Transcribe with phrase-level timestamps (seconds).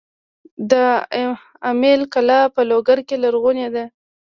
[0.71, 0.73] د
[1.71, 3.85] امیل کلا په لوګر کې لرغونې ده